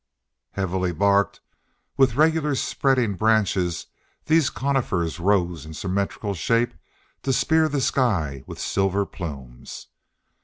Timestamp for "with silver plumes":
8.47-9.89